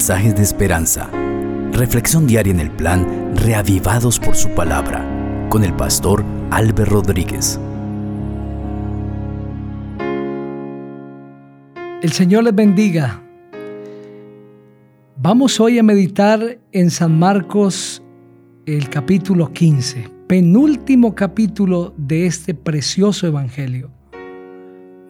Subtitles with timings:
[0.00, 1.10] mensajes de esperanza.
[1.72, 5.04] Reflexión diaria en el plan Reavivados por su palabra
[5.50, 7.60] con el pastor Álvaro Rodríguez.
[12.02, 13.22] El Señor les bendiga.
[15.18, 18.02] Vamos hoy a meditar en San Marcos
[18.64, 23.90] el capítulo 15, penúltimo capítulo de este precioso evangelio.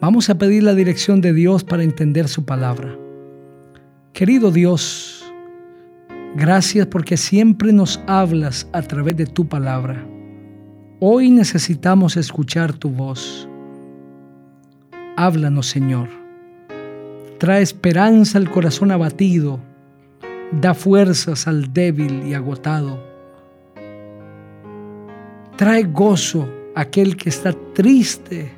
[0.01, 2.99] Vamos a pedir la dirección de Dios para entender su palabra.
[4.13, 5.25] Querido Dios,
[6.35, 10.05] gracias porque siempre nos hablas a través de tu palabra.
[10.99, 13.49] Hoy necesitamos escuchar tu voz.
[15.17, 16.09] Háblanos, Señor.
[17.39, 19.61] Trae esperanza al corazón abatido.
[20.61, 23.03] Da fuerzas al débil y agotado.
[25.57, 28.51] Trae gozo a aquel que está triste,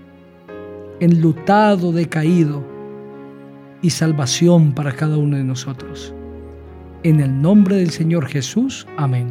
[0.98, 2.71] enlutado, decaído
[3.82, 6.14] y salvación para cada uno de nosotros.
[7.02, 9.28] En el nombre del Señor Jesús, amén.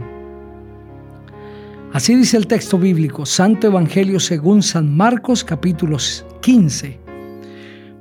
[1.93, 5.97] Así dice el texto bíblico, Santo Evangelio según San Marcos capítulo
[6.41, 6.99] 15.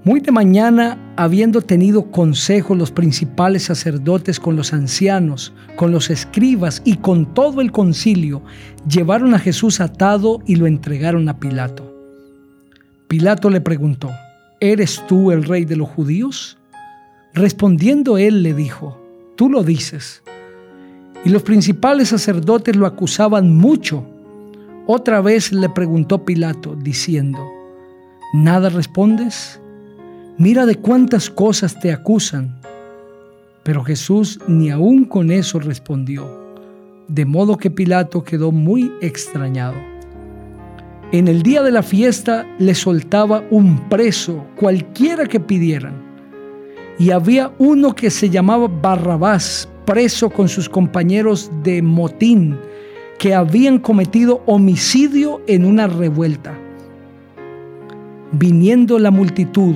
[0.03, 6.81] Muy de mañana, habiendo tenido consejo los principales sacerdotes con los ancianos, con los escribas
[6.85, 8.43] y con todo el concilio,
[8.89, 11.95] llevaron a Jesús atado y lo entregaron a Pilato.
[13.09, 14.11] Pilato le preguntó,
[14.61, 16.59] ¿Eres tú el rey de los judíos?
[17.33, 19.01] Respondiendo él le dijo,
[19.35, 20.23] Tú lo dices.
[21.25, 24.05] Y los principales sacerdotes lo acusaban mucho.
[24.87, 27.39] Otra vez le preguntó Pilato, diciendo,
[28.35, 29.59] ¿Nada respondes?
[30.37, 32.61] Mira de cuántas cosas te acusan.
[33.63, 36.29] Pero Jesús ni aun con eso respondió,
[37.09, 39.77] de modo que Pilato quedó muy extrañado.
[41.13, 45.95] En el día de la fiesta le soltaba un preso, cualquiera que pidieran.
[47.01, 52.57] Y había uno que se llamaba Barrabás, preso con sus compañeros de motín,
[53.19, 56.57] que habían cometido homicidio en una revuelta.
[58.31, 59.75] Viniendo la multitud,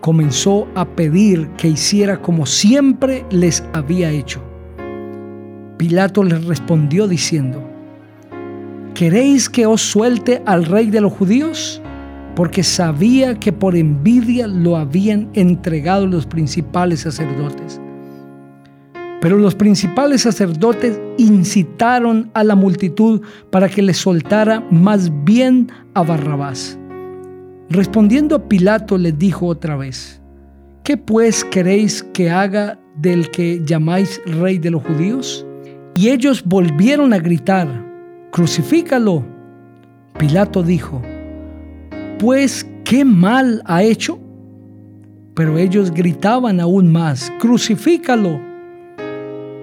[0.00, 4.42] comenzó a pedir que hiciera como siempre les había hecho.
[5.76, 7.71] Pilato les respondió diciendo,
[8.94, 11.80] ¿queréis que os suelte al rey de los judíos?
[12.34, 17.80] Porque sabía que por envidia lo habían entregado los principales sacerdotes.
[19.20, 26.02] Pero los principales sacerdotes incitaron a la multitud para que le soltara más bien a
[26.02, 26.78] Barrabás.
[27.68, 30.20] Respondiendo Pilato les dijo otra vez,
[30.82, 35.46] ¿qué pues queréis que haga del que llamáis rey de los judíos?
[35.94, 37.91] Y ellos volvieron a gritar,
[38.32, 39.22] crucifícalo.
[40.18, 41.02] Pilato dijo,
[42.18, 44.18] pues, ¿qué mal ha hecho?
[45.34, 48.40] Pero ellos gritaban aún más, crucifícalo.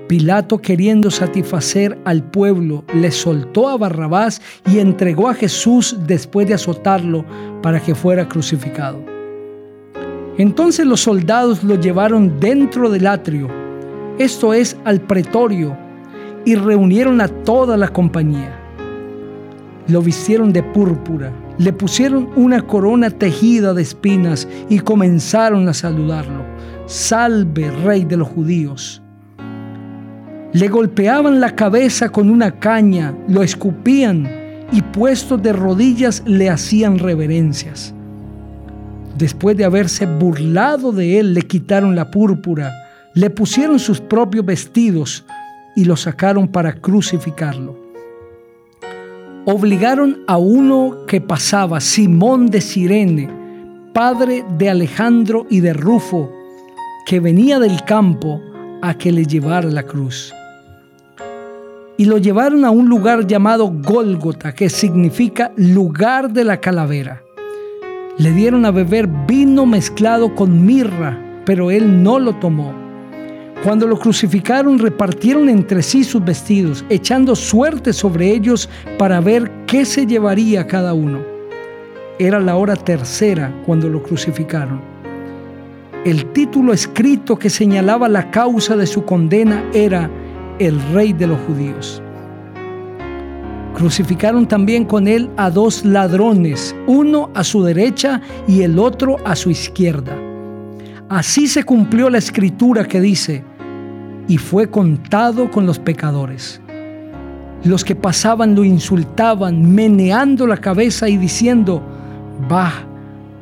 [0.07, 4.41] Pilato, queriendo satisfacer al pueblo, le soltó a Barrabás
[4.71, 7.25] y entregó a Jesús después de azotarlo
[7.61, 9.03] para que fuera crucificado.
[10.37, 13.47] Entonces los soldados lo llevaron dentro del atrio,
[14.19, 15.75] esto es al pretorio,
[16.45, 18.58] y reunieron a toda la compañía
[19.89, 26.45] lo vistieron de púrpura, le pusieron una corona tejida de espinas y comenzaron a saludarlo.
[26.85, 29.01] Salve, rey de los judíos.
[30.53, 34.29] Le golpeaban la cabeza con una caña, lo escupían
[34.71, 37.93] y puestos de rodillas le hacían reverencias.
[39.17, 42.71] Después de haberse burlado de él, le quitaron la púrpura,
[43.15, 45.25] le pusieron sus propios vestidos
[45.75, 47.88] y lo sacaron para crucificarlo
[49.51, 53.27] obligaron a uno que pasaba, Simón de Sirene,
[53.93, 56.31] padre de Alejandro y de Rufo,
[57.07, 58.39] que venía del campo,
[58.83, 60.31] a que le llevara la cruz.
[61.97, 67.23] Y lo llevaron a un lugar llamado Gólgota, que significa lugar de la calavera.
[68.19, 72.88] Le dieron a beber vino mezclado con mirra, pero él no lo tomó
[73.63, 79.83] cuando lo crucificaron repartieron entre sí sus vestidos, echando suerte sobre ellos para ver qué
[79.83, 81.19] se llevaría cada uno.
[82.19, 84.81] Era la hora tercera cuando lo crucificaron.
[86.05, 90.09] El título escrito que señalaba la causa de su condena era
[90.57, 92.01] El Rey de los Judíos.
[93.75, 99.35] Crucificaron también con él a dos ladrones, uno a su derecha y el otro a
[99.35, 100.15] su izquierda.
[101.09, 103.43] Así se cumplió la escritura que dice,
[104.29, 106.61] y fue contado con los pecadores.
[107.63, 111.81] Los que pasaban lo insultaban, meneando la cabeza y diciendo,
[112.49, 112.71] va,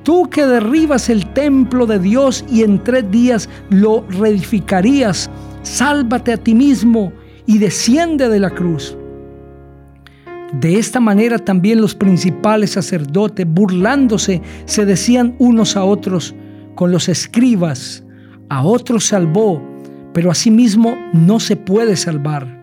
[0.04, 5.30] tú que derribas el templo de Dios y en tres días lo reedificarías,
[5.62, 7.12] sálvate a ti mismo
[7.46, 8.98] y desciende de la cruz.
[10.54, 16.34] De esta manera también los principales sacerdotes, burlándose, se decían unos a otros
[16.76, 18.06] con los escribas,
[18.48, 19.62] a otros salvó,
[20.18, 22.60] pero a sí mismo no se puede salvar.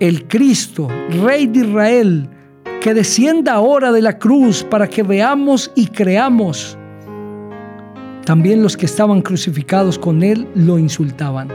[0.00, 0.88] El Cristo,
[1.22, 2.28] Rey de Israel,
[2.80, 6.76] que descienda ahora de la cruz para que veamos y creamos.
[8.24, 11.50] También los que estaban crucificados con él lo insultaban.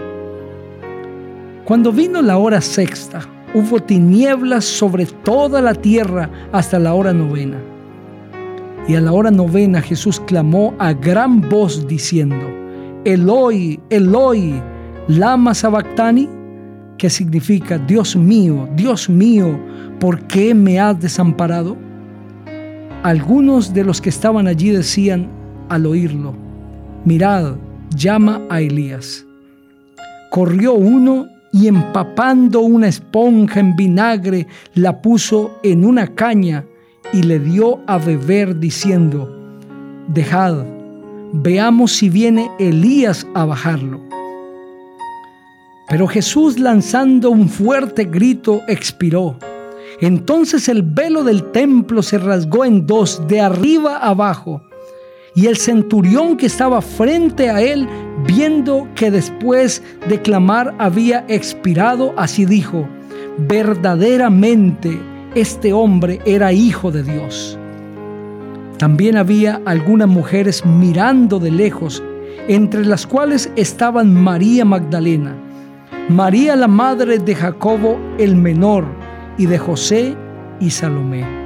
[1.66, 3.20] Cuando vino la hora sexta,
[3.54, 7.58] hubo tinieblas sobre toda la tierra hasta la hora novena.
[8.88, 12.48] Y a la hora novena Jesús clamó a gran voz diciendo,
[13.04, 14.72] Eloi, Eloi,
[15.08, 16.30] lama sabactani,
[16.98, 19.60] que significa, Dios mío, Dios mío,
[20.00, 21.76] ¿por qué me has desamparado?
[23.04, 25.28] Algunos de los que estaban allí decían
[25.70, 26.36] al oírlo,
[27.06, 27.56] mirad,
[27.96, 29.26] llama a Elías.
[30.30, 36.66] Corrió uno y empapando una esponja en vinagre, la puso en una caña
[37.12, 39.36] y le dio a beber diciendo,
[40.08, 40.64] dejad,
[41.34, 44.11] veamos si viene Elías a bajarlo.
[45.92, 49.36] Pero Jesús lanzando un fuerte grito expiró.
[50.00, 54.62] Entonces el velo del templo se rasgó en dos, de arriba abajo.
[55.36, 57.90] Y el centurión que estaba frente a él,
[58.26, 62.88] viendo que después de clamar había expirado, así dijo,
[63.50, 64.98] verdaderamente
[65.36, 67.60] este hombre era hijo de Dios.
[68.78, 72.02] También había algunas mujeres mirando de lejos,
[72.48, 75.36] entre las cuales estaban María Magdalena,
[76.10, 78.86] María la madre de Jacobo el menor
[79.38, 80.16] y de José
[80.60, 81.42] y Salomé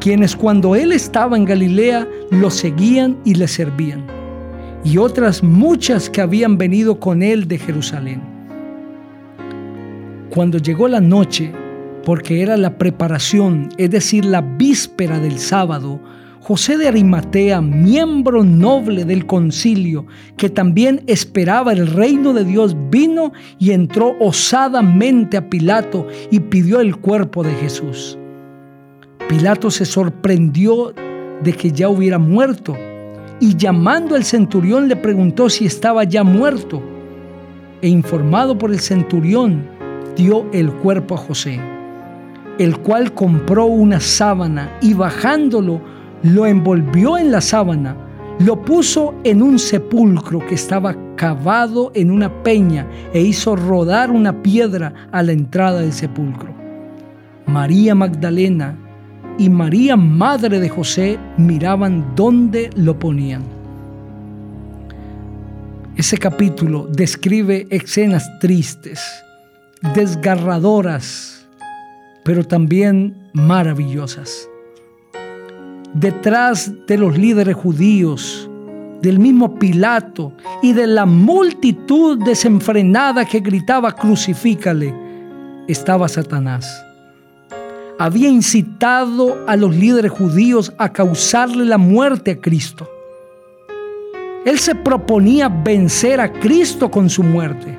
[0.00, 4.06] quienes cuando él estaba en Galilea lo seguían y le servían,
[4.84, 8.22] y otras muchas que habían venido con él de Jerusalén.
[10.30, 11.52] Cuando llegó la noche,
[12.04, 16.00] porque era la preparación, es decir, la víspera del sábado,
[16.48, 20.06] José de Arimatea, miembro noble del concilio,
[20.38, 26.80] que también esperaba el reino de Dios, vino y entró osadamente a Pilato y pidió
[26.80, 28.18] el cuerpo de Jesús.
[29.28, 30.94] Pilato se sorprendió
[31.42, 32.74] de que ya hubiera muerto
[33.40, 36.80] y llamando al centurión le preguntó si estaba ya muerto.
[37.82, 39.68] E informado por el centurión,
[40.16, 41.60] dio el cuerpo a José,
[42.58, 47.96] el cual compró una sábana y bajándolo, lo envolvió en la sábana,
[48.40, 54.42] lo puso en un sepulcro que estaba cavado en una peña e hizo rodar una
[54.42, 56.54] piedra a la entrada del sepulcro.
[57.46, 58.76] María Magdalena
[59.38, 63.42] y María, madre de José, miraban dónde lo ponían.
[65.96, 69.00] Ese capítulo describe escenas tristes,
[69.94, 71.46] desgarradoras,
[72.24, 74.48] pero también maravillosas.
[75.94, 78.50] Detrás de los líderes judíos,
[79.02, 80.32] del mismo Pilato
[80.62, 84.94] y de la multitud desenfrenada que gritaba crucifícale,
[85.66, 86.84] estaba Satanás
[87.98, 92.88] había incitado a los líderes judíos a causarle la muerte a Cristo.
[94.46, 97.76] Él se proponía vencer a Cristo con su muerte.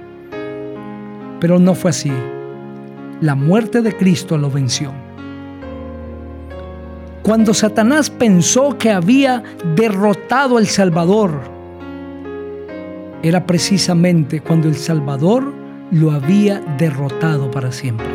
[1.39, 2.11] Pero no fue así.
[3.21, 4.91] La muerte de Cristo lo venció.
[7.29, 9.43] Cuando Satanás pensó que había
[9.75, 11.39] derrotado al Salvador,
[13.21, 15.53] era precisamente cuando el Salvador
[15.91, 18.07] lo había derrotado para siempre.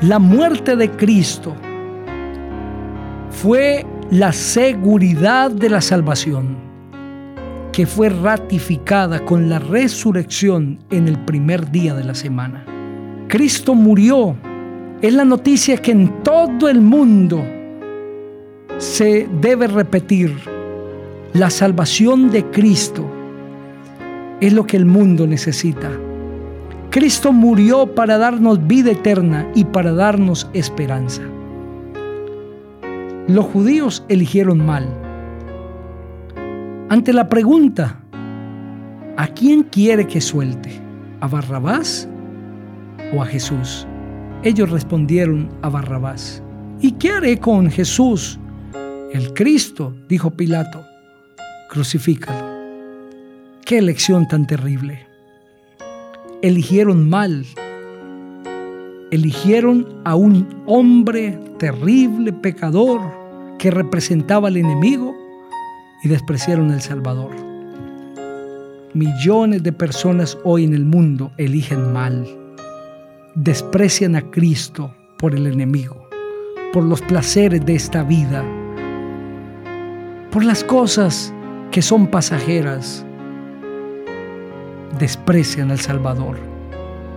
[0.00, 1.54] La muerte de Cristo
[3.28, 6.56] fue la seguridad de la salvación
[7.70, 12.64] que fue ratificada con la resurrección en el primer día de la semana.
[13.28, 14.36] Cristo murió.
[15.02, 17.44] Es la noticia que en todo el mundo
[18.78, 20.36] se debe repetir.
[21.32, 23.04] La salvación de Cristo
[24.40, 25.90] es lo que el mundo necesita.
[26.90, 31.22] Cristo murió para darnos vida eterna y para darnos esperanza.
[33.26, 34.86] Los judíos eligieron mal.
[36.88, 38.00] Ante la pregunta,
[39.16, 40.80] ¿a quién quiere que suelte?
[41.20, 42.08] ¿A Barrabás
[43.12, 43.88] o a Jesús?
[44.44, 46.42] Ellos respondieron a Barrabás.
[46.80, 48.38] ¿Y qué haré con Jesús?
[49.14, 50.84] El Cristo, dijo Pilato,
[51.70, 52.52] crucifícalo.
[53.64, 55.14] Qué elección tan terrible
[56.44, 57.46] eligieron mal.
[59.10, 63.00] Eligieron a un hombre terrible, pecador,
[63.58, 65.14] que representaba al enemigo,
[66.02, 67.30] y despreciaron el Salvador.
[68.92, 72.26] Millones de personas hoy en el mundo eligen mal,
[73.34, 76.10] desprecian a Cristo por el enemigo,
[76.74, 78.44] por los placeres de esta vida,
[80.34, 81.32] por las cosas
[81.70, 83.06] que son pasajeras,
[84.98, 86.38] desprecian al Salvador,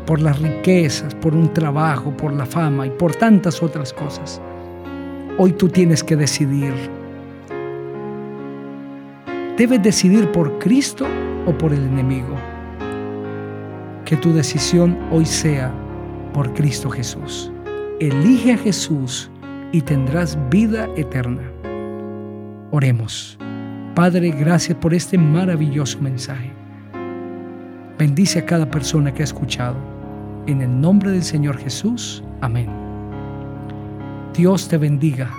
[0.05, 4.39] por las riquezas, por un trabajo, por la fama y por tantas otras cosas.
[5.39, 6.75] Hoy tú tienes que decidir
[9.57, 11.07] Debes decidir por Cristo
[11.47, 12.35] o por el enemigo.
[14.05, 15.73] Que tu decisión hoy sea
[16.35, 17.51] por Cristo Jesús.
[17.99, 19.31] Elige a Jesús
[19.71, 21.41] y tendrás vida eterna.
[22.71, 23.37] Oremos.
[23.95, 26.51] Padre, gracias por este maravilloso mensaje.
[27.97, 29.77] Bendice a cada persona que ha escuchado.
[30.45, 32.23] En el nombre del Señor Jesús.
[32.41, 32.69] Amén.
[34.33, 35.31] Dios te bendiga